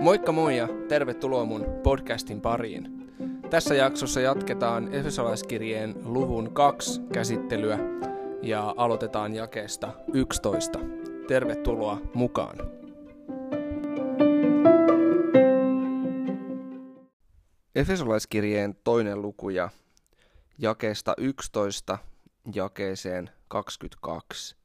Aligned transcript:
Moikka 0.00 0.32
moi 0.32 0.56
ja 0.56 0.68
tervetuloa 0.88 1.44
mun 1.44 1.66
podcastin 1.82 2.40
pariin. 2.40 3.08
Tässä 3.50 3.74
jaksossa 3.74 4.20
jatketaan 4.20 4.94
Efesolaiskirjeen 4.94 5.94
luvun 6.04 6.54
2 6.54 7.00
käsittelyä 7.12 7.78
ja 8.42 8.74
aloitetaan 8.76 9.34
jakeesta 9.34 9.92
11. 10.12 10.78
Tervetuloa 11.28 12.00
mukaan. 12.14 12.58
Efesolaiskirjeen 17.74 18.74
toinen 18.84 19.22
luku 19.22 19.50
ja 19.50 19.68
jakeesta 20.58 21.14
11 21.18 21.98
jakeeseen 22.54 23.30
22. 23.52 24.56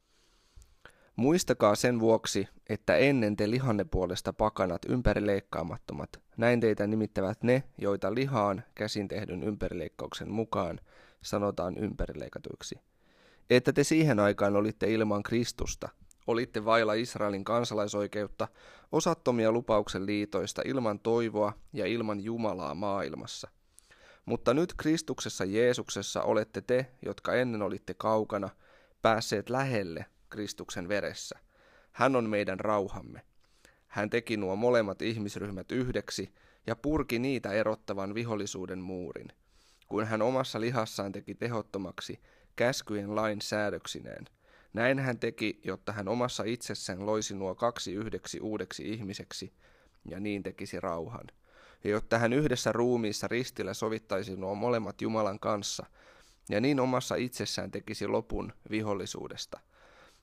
Muistakaa 1.16 1.75
sen 1.75 1.99
vuoksi, 1.99 2.48
että 2.70 2.95
ennen 2.95 3.35
te 3.35 3.49
lihanne 3.49 3.84
puolesta 3.84 4.34
pakanat 4.34 4.81
ympärileikkaamattomat, 4.89 6.21
näin 6.38 6.59
teitä 6.59 6.88
nimittävät 6.88 7.43
ne, 7.43 7.63
joita 7.77 8.13
lihaan 8.13 8.63
käsin 8.76 9.07
tehdyn 9.07 9.43
ympärileikkauksen 9.43 10.31
mukaan 10.31 10.79
sanotaan 11.21 11.77
ympärileikatuiksi. 11.77 12.79
Että 13.49 13.73
te 13.73 13.84
siihen 13.84 14.20
aikaan 14.20 14.55
olitte 14.55 14.93
ilman 14.93 15.23
Kristusta, 15.23 15.90
olitte 16.27 16.65
vailla 16.65 16.93
Israelin 16.93 17.43
kansalaisoikeutta, 17.43 18.48
osattomia 18.91 19.51
lupauksen 19.51 20.05
liitoista 20.05 20.62
ilman 20.65 20.99
toivoa 20.99 21.54
ja 21.73 21.85
ilman 21.85 22.20
Jumalaa 22.20 22.76
maailmassa. 22.76 23.48
Mutta 24.26 24.54
nyt 24.54 24.73
Kristuksessa 24.77 25.45
Jeesuksessa 25.45 26.21
olette 26.21 26.62
te, 26.62 26.91
jotka 27.05 27.34
ennen 27.34 27.62
olitte 27.62 27.93
kaukana, 27.93 28.49
päässeet 29.07 29.49
lähelle 29.49 30.05
Kristuksen 30.29 30.88
veressä. 30.88 31.39
Hän 31.91 32.15
on 32.15 32.29
meidän 32.29 32.59
rauhamme. 32.59 33.21
Hän 33.87 34.09
teki 34.09 34.37
nuo 34.37 34.55
molemmat 34.55 35.01
ihmisryhmät 35.01 35.71
yhdeksi 35.71 36.34
ja 36.68 36.76
purki 36.76 37.20
niitä 37.20 37.51
erottavan 37.51 38.15
vihollisuuden 38.15 38.79
muurin, 38.79 39.27
kun 39.87 40.05
hän 40.05 40.21
omassa 40.21 40.62
lihassaan 40.62 41.12
teki 41.12 41.35
tehottomaksi 41.35 42.20
käskyjen 42.55 43.15
lain 43.15 43.41
säädöksineen. 43.41 44.26
Näin 44.73 44.99
hän 44.99 45.20
teki, 45.20 45.60
jotta 45.63 45.91
hän 45.91 46.07
omassa 46.07 46.43
itsessään 46.43 47.05
loisi 47.05 47.35
nuo 47.35 47.55
kaksi 47.55 47.93
yhdeksi 47.93 48.39
uudeksi 48.39 48.89
ihmiseksi, 48.93 49.54
ja 50.05 50.20
niin 50.20 50.43
tekisi 50.43 50.79
rauhan. 50.79 51.27
Ja 51.84 51.89
jotta 51.89 52.17
hän 52.17 52.34
yhdessä 52.34 52.71
ruumiissa 52.71 53.27
ristillä 53.27 53.73
sovittaisi 53.73 54.35
nuo 54.35 54.55
molemmat 54.55 55.01
Jumalan 55.01 55.39
kanssa, 55.39 55.85
ja 56.49 56.62
niin 56.62 56.79
omassa 56.79 57.15
itsessään 57.15 57.71
tekisi 57.71 58.07
lopun 58.07 58.53
vihollisuudesta– 58.70 59.59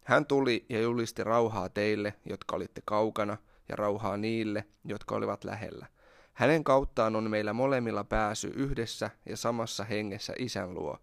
hän 0.04 0.26
tuli 0.26 0.66
ja 0.68 0.80
julisti 0.80 1.24
rauhaa 1.24 1.68
teille, 1.68 2.14
jotka 2.26 2.56
olitte 2.56 2.82
kaukana, 2.84 3.36
ja 3.68 3.76
rauhaa 3.76 4.16
niille, 4.16 4.64
jotka 4.84 5.14
olivat 5.14 5.44
lähellä. 5.44 5.86
Hänen 6.32 6.64
kauttaan 6.64 7.16
on 7.16 7.30
meillä 7.30 7.52
molemmilla 7.52 8.04
pääsy 8.04 8.52
yhdessä 8.54 9.10
ja 9.26 9.36
samassa 9.36 9.84
hengessä 9.84 10.32
isän 10.38 10.74
luo. 10.74 10.98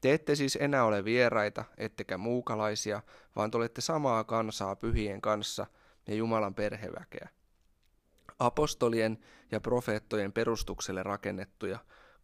Te 0.00 0.12
ette 0.12 0.34
siis 0.34 0.58
enää 0.60 0.84
ole 0.84 1.04
vieraita, 1.04 1.64
ettekä 1.78 2.18
muukalaisia, 2.18 3.02
vaan 3.36 3.50
te 3.50 3.56
olette 3.56 3.80
samaa 3.80 4.24
kansaa 4.24 4.76
pyhien 4.76 5.20
kanssa 5.20 5.66
ja 6.06 6.14
Jumalan 6.14 6.54
perheväkeä. 6.54 7.28
Apostolien 8.38 9.18
ja 9.50 9.60
profeettojen 9.60 10.32
perustukselle 10.32 11.02
rakennettuja 11.02 11.78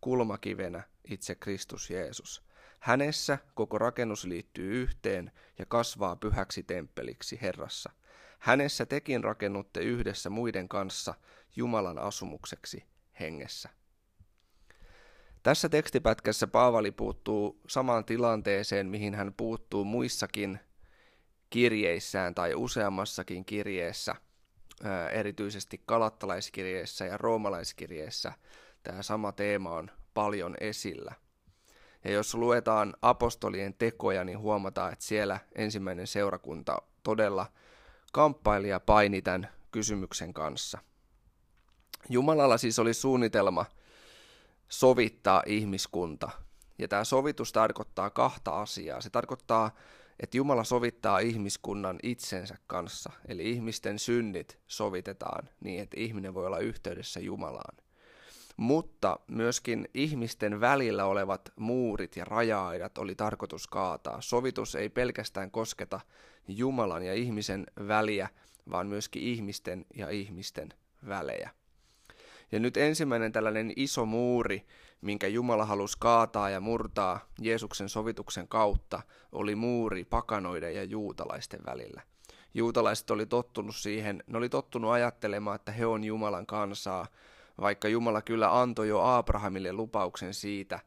kulmakivenä 0.04 0.82
itse 1.04 1.34
Kristus 1.34 1.90
Jeesus– 1.90 2.42
Hänessä 2.84 3.38
koko 3.54 3.78
rakennus 3.78 4.24
liittyy 4.24 4.82
yhteen 4.82 5.32
ja 5.58 5.66
kasvaa 5.66 6.16
pyhäksi 6.16 6.62
temppeliksi 6.62 7.38
Herrassa. 7.42 7.90
Hänessä 8.38 8.86
tekin 8.86 9.24
rakennutte 9.24 9.80
yhdessä 9.80 10.30
muiden 10.30 10.68
kanssa 10.68 11.14
Jumalan 11.56 11.98
asumukseksi 11.98 12.84
hengessä. 13.20 13.68
Tässä 15.42 15.68
tekstipätkässä 15.68 16.46
Paavali 16.46 16.90
puuttuu 16.90 17.60
samaan 17.68 18.04
tilanteeseen, 18.04 18.86
mihin 18.86 19.14
hän 19.14 19.34
puuttuu 19.36 19.84
muissakin 19.84 20.60
kirjeissään 21.50 22.34
tai 22.34 22.54
useammassakin 22.54 23.44
kirjeessä, 23.44 24.14
erityisesti 25.12 25.82
kalattalaiskirjeessä 25.86 27.04
ja 27.04 27.16
roomalaiskirjeessä. 27.16 28.32
Tämä 28.84 29.02
sama 29.02 29.32
teema 29.32 29.70
on 29.70 29.90
paljon 30.14 30.54
esillä. 30.60 31.14
Ja 32.04 32.10
jos 32.10 32.34
luetaan 32.34 32.94
apostolien 33.02 33.74
tekoja, 33.74 34.24
niin 34.24 34.38
huomataan, 34.38 34.92
että 34.92 35.04
siellä 35.04 35.40
ensimmäinen 35.54 36.06
seurakunta 36.06 36.82
todella 37.02 37.46
kamppaili 38.12 38.68
ja 38.68 38.80
paini 38.80 39.22
tämän 39.22 39.48
kysymyksen 39.70 40.34
kanssa. 40.34 40.78
Jumalalla 42.08 42.58
siis 42.58 42.78
oli 42.78 42.94
suunnitelma 42.94 43.66
sovittaa 44.68 45.42
ihmiskunta. 45.46 46.30
Ja 46.78 46.88
tämä 46.88 47.04
sovitus 47.04 47.52
tarkoittaa 47.52 48.10
kahta 48.10 48.60
asiaa. 48.60 49.00
Se 49.00 49.10
tarkoittaa, 49.10 49.70
että 50.20 50.36
Jumala 50.36 50.64
sovittaa 50.64 51.18
ihmiskunnan 51.18 51.98
itsensä 52.02 52.56
kanssa. 52.66 53.12
Eli 53.28 53.50
ihmisten 53.50 53.98
synnit 53.98 54.58
sovitetaan 54.66 55.48
niin, 55.60 55.82
että 55.82 56.00
ihminen 56.00 56.34
voi 56.34 56.46
olla 56.46 56.58
yhteydessä 56.58 57.20
Jumalaan 57.20 57.83
mutta 58.56 59.18
myöskin 59.28 59.88
ihmisten 59.94 60.60
välillä 60.60 61.04
olevat 61.04 61.52
muurit 61.56 62.16
ja 62.16 62.24
raja-aidat 62.24 62.98
oli 62.98 63.14
tarkoitus 63.14 63.66
kaataa. 63.66 64.20
Sovitus 64.20 64.74
ei 64.74 64.88
pelkästään 64.88 65.50
kosketa 65.50 66.00
Jumalan 66.48 67.02
ja 67.02 67.14
ihmisen 67.14 67.66
väliä, 67.88 68.28
vaan 68.70 68.86
myöskin 68.86 69.22
ihmisten 69.22 69.86
ja 69.96 70.10
ihmisten 70.10 70.68
välejä. 71.08 71.50
Ja 72.52 72.60
nyt 72.60 72.76
ensimmäinen 72.76 73.32
tällainen 73.32 73.72
iso 73.76 74.06
muuri, 74.06 74.66
minkä 75.00 75.26
Jumala 75.26 75.64
halusi 75.64 75.96
kaataa 76.00 76.50
ja 76.50 76.60
murtaa 76.60 77.20
Jeesuksen 77.40 77.88
sovituksen 77.88 78.48
kautta, 78.48 79.02
oli 79.32 79.54
muuri 79.54 80.04
pakanoiden 80.04 80.74
ja 80.74 80.84
juutalaisten 80.84 81.60
välillä. 81.66 82.02
Juutalaiset 82.54 83.10
oli 83.10 83.26
tottunut 83.26 83.76
siihen, 83.76 84.22
ne 84.26 84.38
oli 84.38 84.48
tottunut 84.48 84.90
ajattelemaan, 84.90 85.54
että 85.54 85.72
he 85.72 85.86
on 85.86 86.04
Jumalan 86.04 86.46
kansaa, 86.46 87.06
vaikka 87.60 87.88
Jumala 87.88 88.22
kyllä 88.22 88.60
antoi 88.60 88.88
jo 88.88 89.00
Abrahamille 89.00 89.72
lupauksen 89.72 90.34
siitä 90.34 90.80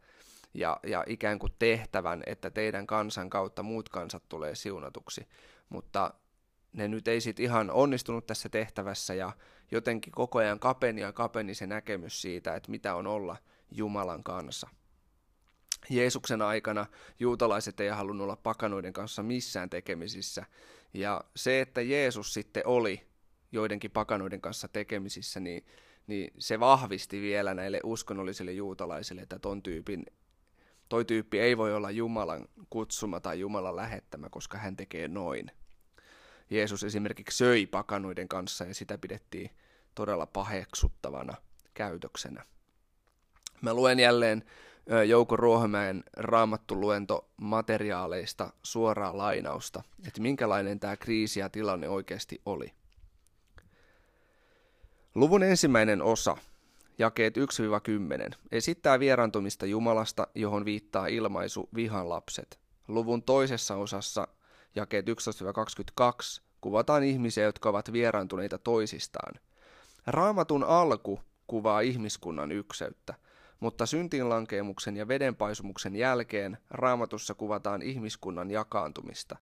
ja, 0.54 0.80
ja 0.84 1.04
ikään 1.08 1.40
kuin 1.40 1.54
tehtävän, 1.60 2.24
että 2.26 2.50
teidän 2.50 2.88
kansan 2.88 3.30
kautta 3.30 3.64
muut 3.64 3.90
kansat 3.90 4.24
tulee 4.30 4.56
siunatuksi. 4.56 5.28
Mutta 5.70 6.14
ne 6.74 6.88
nyt 6.88 7.08
ei 7.08 7.22
sitten 7.22 7.44
ihan 7.44 7.72
onnistunut 7.72 8.28
tässä 8.28 8.50
tehtävässä 8.50 9.14
ja 9.14 9.32
jotenkin 9.72 10.14
koko 10.14 10.40
ajan 10.40 10.60
kapeni 10.60 11.02
ja 11.02 11.14
kapeni 11.14 11.56
se 11.56 11.68
näkemys 11.68 12.22
siitä, 12.22 12.56
että 12.56 12.72
mitä 12.72 12.96
on 12.96 13.08
olla 13.08 13.38
Jumalan 13.72 14.24
kanssa. 14.24 14.70
Jeesuksen 15.90 16.42
aikana 16.42 16.86
juutalaiset 17.20 17.80
ei 17.80 17.90
halunnut 17.90 18.26
olla 18.26 18.36
pakanoiden 18.36 18.94
kanssa 18.94 19.24
missään 19.24 19.70
tekemisissä. 19.70 20.46
Ja 20.94 21.22
se, 21.36 21.62
että 21.62 21.82
Jeesus 21.82 22.34
sitten 22.34 22.68
oli 22.68 23.08
joidenkin 23.52 23.92
pakanoiden 23.92 24.42
kanssa 24.42 24.68
tekemisissä, 24.68 25.40
niin 25.40 25.66
niin 26.08 26.34
se 26.40 26.60
vahvisti 26.60 27.22
vielä 27.22 27.54
näille 27.54 27.80
uskonnollisille 27.84 28.52
juutalaisille, 28.52 29.22
että 29.22 29.40
ton 29.40 29.64
tyypin, 29.64 30.06
toi 30.90 31.06
tyyppi 31.06 31.40
ei 31.40 31.58
voi 31.58 31.74
olla 31.74 31.92
Jumalan 31.92 32.48
kutsuma 32.70 33.20
tai 33.20 33.40
Jumalan 33.40 33.76
lähettämä, 33.76 34.30
koska 34.30 34.58
hän 34.58 34.76
tekee 34.76 35.08
noin. 35.08 35.52
Jeesus 36.50 36.84
esimerkiksi 36.84 37.38
söi 37.38 37.66
pakanuiden 37.66 38.28
kanssa 38.28 38.66
ja 38.66 38.74
sitä 38.74 38.98
pidettiin 38.98 39.50
todella 39.96 40.26
paheksuttavana 40.26 41.34
käytöksenä. 41.74 42.46
Mä 43.62 43.74
luen 43.74 44.00
jälleen 44.00 44.44
Jouko 45.08 45.38
Ruohomäen 45.38 46.04
luento 46.72 47.30
materiaaleista 47.38 48.54
suoraa 48.64 49.18
lainausta, 49.18 49.84
että 50.08 50.22
minkälainen 50.22 50.80
tämä 50.80 50.98
kriisi 50.98 51.40
ja 51.40 51.50
tilanne 51.50 51.90
oikeasti 51.90 52.42
oli. 52.46 52.74
Luvun 55.16 55.44
ensimmäinen 55.44 56.02
osa, 56.02 56.38
jakeet 56.98 57.38
1-10, 57.38 57.42
esittää 58.52 59.00
vieraantumista 59.00 59.66
Jumalasta, 59.66 60.28
johon 60.36 60.66
viittaa 60.66 61.08
ilmaisu 61.08 61.70
vihan 61.76 62.10
lapset. 62.10 62.60
Luvun 62.88 63.24
toisessa 63.24 63.76
osassa, 63.76 64.28
jakeet 64.76 65.06
11-22, 65.10 65.12
kuvataan 66.62 67.04
ihmisiä, 67.04 67.44
jotka 67.44 67.70
ovat 67.70 67.94
vieraantuneita 67.94 68.58
toisistaan. 68.58 69.36
Raamatun 70.08 70.64
alku 70.64 71.20
kuvaa 71.48 71.82
ihmiskunnan 71.82 72.52
ykseyttä, 72.52 73.14
mutta 73.60 73.86
syntinlankeemuksen 73.86 74.98
ja 74.98 75.08
vedenpaisumuksen 75.08 75.96
jälkeen 75.96 76.58
raamatussa 76.70 77.34
kuvataan 77.34 77.82
ihmiskunnan 77.82 78.52
jakaantumista. 78.52 79.38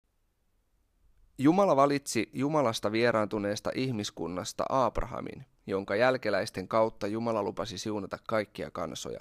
Jumala 1.38 1.76
valitsi 1.76 2.30
Jumalasta 2.34 2.92
vieraantuneesta 2.92 3.72
ihmiskunnasta 3.76 4.66
Abrahamin, 4.70 5.46
jonka 5.68 5.96
jälkeläisten 5.96 6.68
kautta 6.68 7.08
Jumala 7.08 7.44
lupasi 7.44 7.78
siunata 7.78 8.18
kaikkia 8.28 8.72
kansoja. 8.72 9.20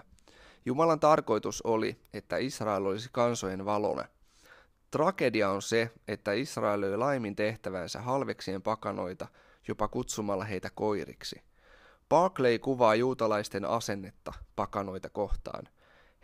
Jumalan 0.66 1.00
tarkoitus 1.00 1.62
oli, 1.62 1.96
että 2.12 2.36
Israel 2.36 2.84
olisi 2.86 3.08
kansojen 3.12 3.64
valona. 3.64 4.04
Tragedia 4.90 5.50
on 5.50 5.62
se, 5.62 5.90
että 6.08 6.32
Israel 6.32 6.80
löi 6.80 6.96
laimin 6.96 7.36
tehtävänsä 7.36 8.00
halveksien 8.00 8.62
pakanoita, 8.62 9.26
jopa 9.68 9.88
kutsumalla 9.88 10.44
heitä 10.44 10.70
koiriksi. 10.74 11.42
Barclay 12.08 12.58
kuvaa 12.58 12.94
juutalaisten 12.94 13.64
asennetta 13.64 14.32
pakanoita 14.56 15.10
kohtaan. 15.10 15.68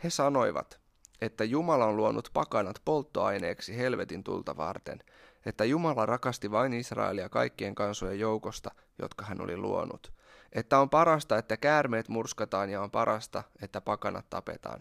He 0.04 0.10
sanoivat, 0.10 0.80
että 1.20 1.44
Jumala 1.44 1.86
on 1.86 1.96
luonut 1.96 2.30
pakanat 2.32 2.76
polttoaineeksi 2.84 3.76
helvetin 3.76 4.24
tulta 4.24 4.56
varten, 4.56 5.00
että 5.46 5.64
Jumala 5.64 6.06
rakasti 6.06 6.50
vain 6.50 6.72
Israelia 6.72 7.28
kaikkien 7.28 7.74
kansojen 7.74 8.18
joukosta, 8.18 8.70
jotka 8.98 9.24
hän 9.24 9.40
oli 9.40 9.56
luonut, 9.56 10.12
että 10.52 10.78
on 10.78 10.90
parasta, 10.90 11.38
että 11.38 11.56
käärmeet 11.56 12.08
murskataan 12.08 12.70
ja 12.70 12.82
on 12.82 12.90
parasta, 12.90 13.42
että 13.62 13.80
pakanat 13.80 14.30
tapetaan. 14.30 14.80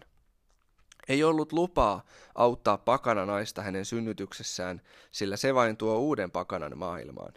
Ei 1.08 1.24
ollut 1.24 1.52
lupaa 1.52 2.04
auttaa 2.34 2.78
pakana 2.78 3.26
naista 3.26 3.62
hänen 3.62 3.84
synnytyksessään, 3.84 4.80
sillä 5.10 5.36
se 5.36 5.54
vain 5.54 5.76
tuo 5.76 5.98
uuden 5.98 6.30
pakanan 6.30 6.78
maailmaan. 6.78 7.32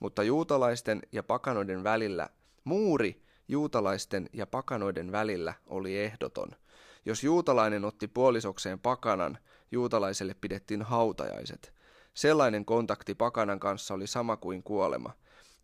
Mutta 0.00 0.22
juutalaisten 0.22 1.02
ja 1.12 1.22
pakanoiden 1.22 1.84
välillä, 1.84 2.28
muuri 2.64 3.22
juutalaisten 3.48 4.30
ja 4.32 4.46
pakanoiden 4.46 5.12
välillä 5.12 5.54
oli 5.66 5.98
ehdoton. 5.98 6.48
Jos 7.04 7.24
juutalainen 7.24 7.84
otti 7.84 8.08
puolisokseen 8.08 8.78
pakanan, 8.78 9.38
juutalaiselle 9.72 10.34
pidettiin 10.34 10.82
hautajaiset. 10.82 11.77
Sellainen 12.18 12.64
kontakti 12.64 13.14
pakanan 13.14 13.60
kanssa 13.60 13.94
oli 13.94 14.06
sama 14.06 14.36
kuin 14.36 14.62
kuolema. 14.62 15.12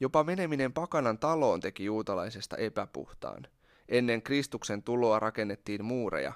Jopa 0.01 0.25
meneminen 0.25 0.73
pakanan 0.73 1.19
taloon 1.19 1.61
teki 1.61 1.85
juutalaisesta 1.85 2.57
epäpuhtaan. 2.57 3.47
Ennen 3.89 4.23
Kristuksen 4.23 4.83
tuloa 4.83 5.19
rakennettiin 5.19 5.85
muureja, 5.85 6.33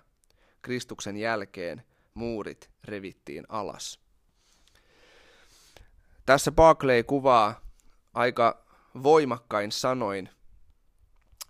Kristuksen 0.63 1.17
jälkeen 1.17 1.83
muurit 2.15 2.71
revittiin 2.85 3.45
alas. 3.49 4.01
Tässä 6.27 6.53
Barclay 6.53 7.03
kuvaa 7.03 7.61
aika 8.15 8.65
voimakkain 9.03 9.73
sanoin 9.73 10.29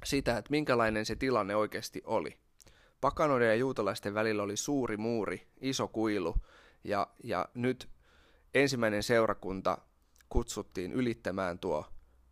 sitä, 0.05 0.39
että 0.39 0.51
minkälainen 0.51 1.07
se 1.07 1.17
tilanne 1.17 1.57
oikeasti 1.57 2.03
oli. 2.05 2.37
Pakanoiden 3.01 3.49
ja 3.49 3.55
juutalaisten 3.55 4.15
välillä 4.15 4.43
oli 4.43 4.57
suuri 4.57 4.97
muuri, 4.97 5.47
iso 5.61 5.89
kuilu, 5.89 6.35
ja, 6.85 7.07
ja 7.25 7.49
nyt 7.55 7.89
ensimmäinen 8.55 9.03
seurakunta 9.03 9.79
kutsuttiin 10.29 10.93
ylittämään 10.93 11.59
tuo 11.59 11.85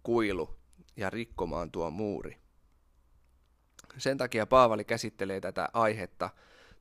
kuilu 0.03 0.57
ja 0.97 1.11
rikkomaan 1.11 1.71
tuo 1.71 1.91
muuri. 1.91 2.37
Sen 3.99 4.19
takia 4.19 4.47
Paavali 4.47 4.85
käsittelee 4.85 5.41
tätä 5.41 5.69
aihetta 5.73 6.31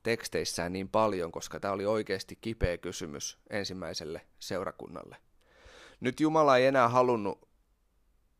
teksteissään 0.02 0.72
niin 0.72 0.88
paljon, 0.88 1.32
koska 1.32 1.60
tämä 1.60 1.74
oli 1.74 1.86
oikeasti 1.86 2.38
kipeä 2.40 2.78
kysymys 2.78 3.38
ensimmäiselle 3.50 4.26
seurakunnalle. 4.38 5.16
Nyt 6.00 6.20
Jumala 6.20 6.56
ei 6.56 6.66
enää 6.66 6.88
halunnut 6.88 7.48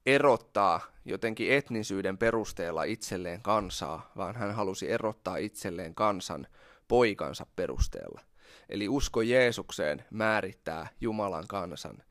erottaa 0.07 0.81
jotenkin 1.05 1.53
etnisyyden 1.53 2.19
perusteella 2.19 2.85
itselleen 2.85 3.43
kansaa, 3.43 4.13
vaan 4.17 4.37
hän 4.37 4.55
halusi 4.55 4.91
erottaa 4.91 5.37
itselleen 5.37 5.95
kansan 5.95 6.47
poikansa 6.89 7.47
perusteella. 7.57 8.21
Eli 8.69 8.89
usko 8.89 9.23
Jeesukseen 9.23 10.05
määrittää 10.11 10.89
Jumalan 11.01 11.45
kansan. 11.49 12.03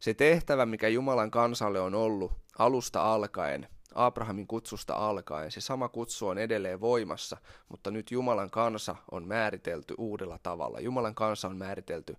Se 0.00 0.14
tehtävä, 0.14 0.66
mikä 0.66 0.88
Jumalan 0.88 1.30
kansalle 1.30 1.80
on 1.80 1.94
ollut 1.94 2.32
alusta 2.58 3.14
alkaen, 3.14 3.68
Abrahamin 3.94 4.46
kutsusta 4.46 4.94
alkaen. 4.94 5.50
Se 5.50 5.60
sama 5.60 5.88
kutsu 5.88 6.28
on 6.28 6.38
edelleen 6.38 6.80
voimassa, 6.80 7.36
mutta 7.68 7.90
nyt 7.90 8.10
Jumalan 8.10 8.50
kansa 8.50 8.96
on 9.10 9.28
määritelty 9.28 9.94
uudella 9.98 10.38
tavalla. 10.42 10.80
Jumalan 10.80 11.14
kansa 11.14 11.48
on 11.48 11.56
määritelty 11.56 12.16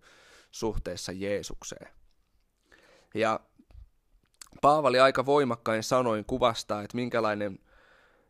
suhteessa 0.51 1.11
Jeesukseen. 1.11 1.87
Ja 3.13 3.39
Paavali 4.61 4.99
aika 4.99 5.25
voimakkain 5.25 5.83
sanoin 5.83 6.25
kuvastaa, 6.25 6.81
että 6.81 6.95
minkälainen 6.95 7.59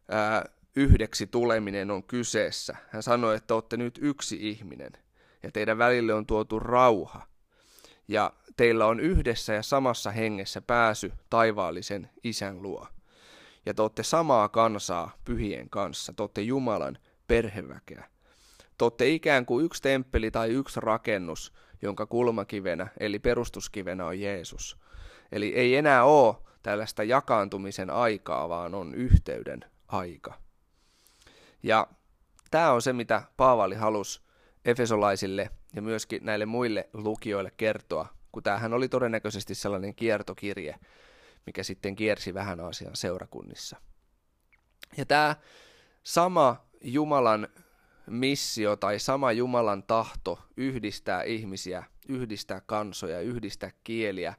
ää, 0.10 0.45
yhdeksi 0.75 1.28
tuleminen 1.28 1.92
on 1.92 2.04
kyseessä. 2.04 2.75
Hän 2.89 3.04
sanoi, 3.04 3.36
että 3.36 3.54
olette 3.54 3.78
nyt 3.78 4.00
yksi 4.01 4.50
ihminen 4.50 4.92
ja 5.45 5.51
teidän 5.51 5.77
välille 5.77 6.13
on 6.13 6.25
tuotu 6.25 6.59
rauha. 6.59 7.27
Ja 8.07 8.33
teillä 8.57 8.86
on 8.86 9.00
yhdessä 9.00 9.53
ja 9.53 9.63
samassa 9.63 10.12
hengessä 10.12 10.62
pääsy 10.62 11.13
taivaallisen 11.30 12.09
isän 12.24 12.62
luo 12.62 12.88
ja 13.65 13.74
te 13.74 13.81
olette 13.81 14.03
samaa 14.03 14.50
kansaa 14.50 15.12
pyhien 15.25 15.69
kanssa, 15.69 16.13
te 16.13 16.24
olette 16.24 16.42
Jumalan 16.42 16.97
perheväkeä. 17.27 18.09
Te 18.77 18.86
olette 18.86 19.09
ikään 19.09 19.45
kuin 19.45 19.65
yksi 19.65 19.81
temppeli 19.81 20.31
tai 20.31 20.50
yksi 20.50 20.80
rakennus, 20.80 21.53
jonka 21.81 22.06
kulmakivenä 22.06 22.88
eli 23.00 23.19
perustuskivenä 23.19 24.06
on 24.06 24.19
Jeesus. 24.19 24.77
Eli 25.31 25.56
ei 25.56 25.75
enää 25.75 26.03
ole 26.03 26.36
tällaista 26.63 27.03
jakaantumisen 27.03 27.89
aikaa, 27.89 28.50
vaan 28.50 28.75
on 28.75 28.95
yhteyden 28.95 29.65
aika. 29.88 30.33
Ja 31.63 31.88
tämä 32.51 32.71
on 32.71 32.81
se, 32.81 32.94
mitä 32.94 33.21
Paavali 33.38 33.75
halusi 33.75 34.21
Efesolaisille 34.66 35.50
ja 35.76 35.82
myöskin 35.82 36.26
näille 36.26 36.46
muille 36.46 36.90
lukijoille 36.94 37.52
kertoa, 37.58 38.08
kun 38.32 38.44
tämähän 38.44 38.74
oli 38.74 38.90
todennäköisesti 38.90 39.56
sellainen 39.56 39.96
kiertokirje, 39.96 40.76
mikä 41.46 41.64
sitten 41.64 41.96
kiersi 41.96 42.34
vähän 42.34 42.60
asian 42.60 42.96
seurakunnissa. 42.96 43.78
Ja 44.98 45.06
tämä 45.06 45.36
sama 46.04 46.66
Jumalan 46.82 47.48
missio 48.08 48.76
tai 48.76 49.00
sama 49.00 49.32
Jumalan 49.32 49.84
tahto 49.84 50.40
yhdistää 50.58 51.24
ihmisiä, 51.24 51.84
yhdistää 52.10 52.62
kansoja, 52.66 53.22
yhdistää 53.22 53.72
kieliä, 53.84 54.34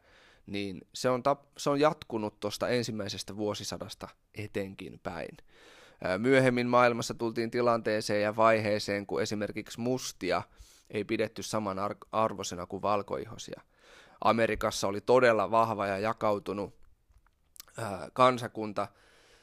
niin 0.47 0.81
se 0.95 1.11
on, 1.11 1.23
tap- 1.23 1.47
se 1.57 1.71
on 1.71 1.81
jatkunut 1.81 2.41
tuosta 2.41 2.69
ensimmäisestä 2.69 3.37
vuosisadasta 3.37 4.09
etenkin 4.35 5.01
päin. 5.03 5.37
Myöhemmin 6.19 6.67
maailmassa 6.67 7.15
tultiin 7.15 7.51
tilanteeseen 7.51 8.23
ja 8.23 8.37
vaiheeseen, 8.37 9.07
kun 9.07 9.23
esimerkiksi 9.23 9.81
mustia 9.81 10.43
ei 10.91 11.05
pidetty 11.05 11.43
saman 11.43 11.77
arvoisena 12.13 12.67
kuin 12.67 12.83
valkoihosia. 12.83 13.61
Amerikassa 14.21 14.89
oli 14.89 15.01
todella 15.01 15.51
vahva 15.51 15.87
ja 15.87 15.99
jakautunut 15.99 16.75
kansakunta 18.13 18.89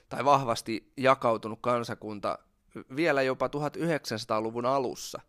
tai 0.10 0.26
vahvasti 0.26 0.92
jakautunut 0.98 1.60
kansakunta 1.62 2.40
vielä 2.96 3.22
jopa 3.22 3.48
1900-luvun 3.48 4.66
alussa. 4.66 5.22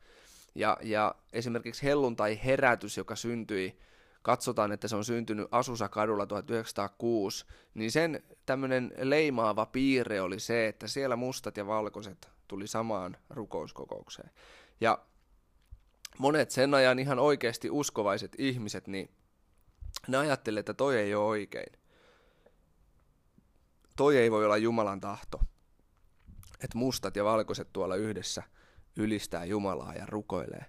Ja, 0.55 0.77
ja 0.82 1.15
esimerkiksi 1.32 1.82
helluntai-herätys, 1.82 2.97
joka 2.97 3.17
syntyi, 3.17 3.79
katsotaan, 4.25 4.73
että 4.73 4.88
se 4.88 4.96
on 4.96 5.05
syntynyt 5.05 5.48
Asusa-kadulla 5.51 6.27
1906, 6.27 7.44
niin 7.75 7.93
sen 7.93 8.22
tämmöinen 8.46 8.93
leimaava 8.98 9.67
piirre 9.67 10.20
oli 10.20 10.41
se, 10.41 10.69
että 10.69 10.89
siellä 10.89 11.17
mustat 11.17 11.56
ja 11.56 11.67
valkoiset 11.67 12.29
tuli 12.48 12.67
samaan 12.67 13.17
rukouskokoukseen. 13.31 14.31
Ja 14.81 14.98
monet 16.19 16.51
sen 16.51 16.75
ajan 16.75 16.98
ihan 16.98 17.19
oikeasti 17.19 17.70
uskovaiset 17.70 18.32
ihmiset, 18.39 18.87
niin 18.87 19.10
ne 20.08 20.17
ajattelivat, 20.17 20.60
että 20.60 20.75
toi 20.75 20.96
ei 20.96 21.15
ole 21.15 21.25
oikein 21.25 21.84
toi 23.96 24.17
ei 24.17 24.31
voi 24.31 24.44
olla 24.44 24.56
Jumalan 24.56 25.01
tahto. 25.01 25.41
Että 26.60 26.79
mustat 26.79 27.17
ja 27.17 27.25
valkoiset 27.25 27.72
tuolla 27.72 27.96
yhdessä 27.96 28.43
ylistää 28.96 29.44
Jumalaa 29.44 29.94
ja 29.94 30.06
rukoilee. 30.06 30.65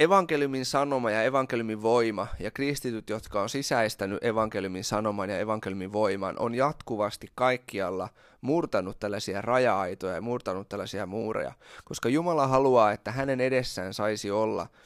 Evankeliumin 0.00 0.64
sanoma 0.64 1.10
ja 1.10 1.22
evankeliumin 1.22 1.82
voima 1.82 2.26
ja 2.38 2.50
kristityt, 2.50 3.10
jotka 3.10 3.42
on 3.42 3.48
sisäistänyt 3.48 4.24
evankeliumin 4.24 4.84
sanoman 4.84 5.30
ja 5.30 5.38
evankeliumin 5.38 5.92
voiman, 5.92 6.38
on 6.38 6.54
jatkuvasti 6.54 7.30
kaikkialla 7.34 8.08
murtanut 8.40 9.00
tällaisia 9.00 9.42
raja-aitoja 9.42 10.14
ja 10.14 10.20
murtanut 10.20 10.68
tällaisia 10.68 11.06
muureja, 11.06 11.52
koska 11.84 12.08
Jumala 12.08 12.46
haluaa, 12.46 12.92
että 12.92 13.12
hänen 13.12 13.40
edessään 13.40 13.94
saisi 13.94 14.30
olla– 14.30 14.66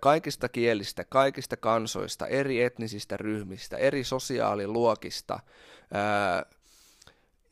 kaikista 0.00 0.48
kielistä, 0.48 1.04
kaikista 1.04 1.56
kansoista, 1.56 2.26
eri 2.26 2.62
etnisistä 2.62 3.16
ryhmistä, 3.16 3.76
eri 3.76 4.04
sosiaaliluokista, 4.04 5.40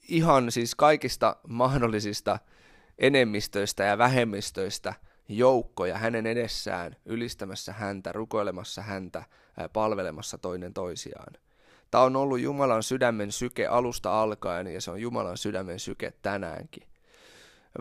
ihan 0.08 0.52
siis 0.52 0.74
kaikista 0.74 1.36
mahdollisista 1.48 2.38
enemmistöistä 2.98 3.84
ja 3.84 3.98
vähemmistöistä 3.98 4.94
joukkoja 5.30 5.98
hänen 5.98 6.26
edessään, 6.26 6.96
ylistämässä 7.04 7.72
häntä, 7.72 8.12
rukoilemassa 8.12 8.82
häntä, 8.82 9.24
palvelemassa 9.72 10.38
toinen 10.38 10.74
toisiaan. 10.74 11.32
Tämä 11.90 12.04
on 12.04 12.16
ollut 12.16 12.40
Jumalan 12.40 12.82
sydämen 12.82 13.32
syke 13.32 13.66
alusta 13.66 14.22
alkaen 14.22 14.66
ja 14.66 14.80
se 14.80 14.90
on 14.90 15.00
Jumalan 15.00 15.38
sydämen 15.38 15.80
syke 15.80 16.12
tänäänkin. 16.22 16.88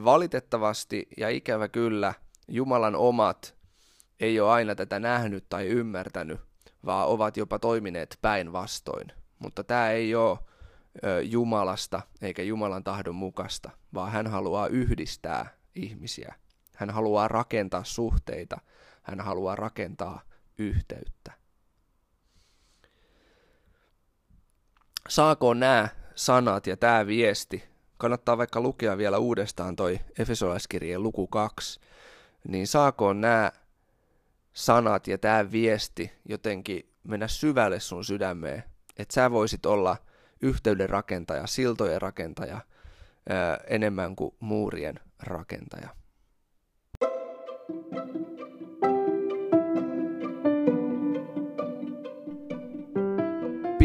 Valitettavasti 0.03 1.07
ja 1.17 1.29
ikävä 1.29 1.67
kyllä 1.67 2.13
Jumalan 2.47 2.95
omat 2.95 3.55
ei 4.19 4.39
ole 4.39 4.51
aina 4.51 4.75
tätä 4.75 4.99
nähnyt 4.99 5.45
tai 5.49 5.67
ymmärtänyt, 5.67 6.39
vaan 6.85 7.07
ovat 7.07 7.37
jopa 7.37 7.59
toimineet 7.59 8.17
päinvastoin. 8.21 9.07
Mutta 9.39 9.63
tämä 9.63 9.89
ei 9.89 10.15
ole 10.15 10.39
Jumalasta 11.23 12.01
eikä 12.21 12.43
Jumalan 12.43 12.83
tahdon 12.83 13.15
mukasta, 13.15 13.69
vaan 13.93 14.11
hän 14.11 14.27
haluaa 14.27 14.67
yhdistää 14.67 15.57
ihmisiä. 15.75 16.35
Hän 16.79 16.89
haluaa 16.89 17.27
rakentaa 17.27 17.83
suhteita. 17.83 18.61
Hän 19.01 19.19
haluaa 19.19 19.55
rakentaa 19.55 20.21
yhteyttä. 20.57 21.31
Saako 25.09 25.53
nämä 25.53 25.87
sanat 26.15 26.67
ja 26.67 26.77
tämä 26.77 27.07
viesti, 27.07 27.63
kannattaa 27.97 28.37
vaikka 28.37 28.61
lukea 28.61 28.97
vielä 28.97 29.17
uudestaan 29.17 29.75
toi 29.75 29.99
Efesolaiskirjeen 30.19 31.03
luku 31.03 31.27
2, 31.27 31.79
niin 32.47 32.67
saako 32.67 33.13
nämä 33.13 33.51
sanat 34.53 35.07
ja 35.07 35.17
tämä 35.17 35.51
viesti 35.51 36.11
jotenkin 36.25 36.93
mennä 37.03 37.27
syvälle 37.27 37.79
sun 37.79 38.05
sydämeen, 38.05 38.63
että 38.97 39.13
sä 39.13 39.31
voisit 39.31 39.65
olla 39.65 39.97
yhteyden 40.41 40.89
rakentaja, 40.89 41.47
siltojen 41.47 42.01
rakentaja, 42.01 42.61
enemmän 43.67 44.15
kuin 44.15 44.35
muurien 44.39 44.99
rakentaja. 45.19 45.89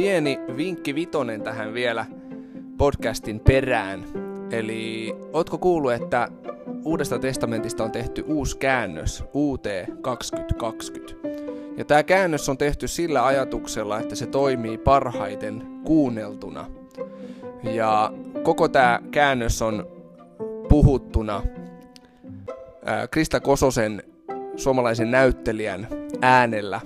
Pieni 0.04 0.40
vinkki 0.56 0.94
vitonen 0.94 1.42
tähän 1.42 1.75
vielä 1.75 2.06
podcastin 2.78 3.40
perään. 3.40 4.04
Eli 4.50 5.14
ootko 5.32 5.58
kuullut, 5.58 5.92
että 5.92 6.28
Uudesta 6.84 7.18
testamentista 7.18 7.84
on 7.84 7.90
tehty 7.90 8.25
uusi 8.26 8.58
käännös, 8.58 9.25
UT 9.34 9.64
2020. 10.00 11.14
Ja 11.76 11.84
tämä 11.84 12.02
käännös 12.02 12.49
on 12.49 12.58
tehty 12.58 12.88
sillä 12.88 13.26
ajatuksella, 13.26 14.00
että 14.00 14.14
se 14.14 14.26
toimii 14.26 14.78
parhaiten 14.78 15.62
kuunneltuna. 15.84 16.66
Ja 17.62 18.12
koko 18.42 18.68
tämä 18.68 19.00
käännös 19.11 19.62
on 19.62 19.87
puhuttuna 20.68 21.42
Krista 23.11 23.40
Kososen 23.40 24.02
suomalaisen 24.56 25.11
näyttelijän 25.11 25.88
äänellä. 26.20 26.80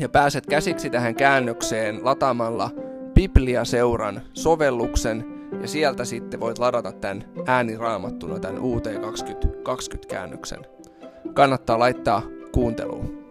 Ja 0.00 0.08
pääset 0.08 0.46
käsiksi 0.46 0.90
tähän 0.90 1.14
käännökseen 1.14 2.04
lataamalla 2.04 2.70
Biblia-seuran 3.14 4.20
sovelluksen, 4.32 5.24
ja 5.62 5.68
sieltä 5.68 6.04
sitten 6.04 6.40
voit 6.40 6.58
ladata 6.58 6.92
tämän 6.92 7.24
ääniraamattuna 7.46 8.38
tämän 8.38 8.62
UT2020-käännöksen. 8.62 10.66
Kannattaa 11.34 11.78
laittaa 11.78 12.22
kuunteluun. 12.52 13.24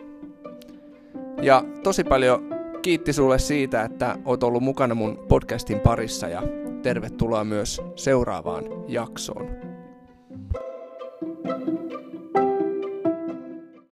Ja 1.42 1.64
tosi 1.84 2.04
paljon 2.04 2.50
kiitti 2.82 3.14
sulle 3.14 3.40
siitä, 3.40 3.84
että 3.84 4.16
oot 4.26 4.44
ollut 4.44 4.64
mukana 4.64 4.96
mun 4.96 5.26
podcastin 5.28 5.80
parissa 5.80 6.28
ja 6.28 6.44
tervetuloa 6.84 7.44
myös 7.44 7.82
seuraavaan 7.96 8.64
jaksoon. 8.88 9.69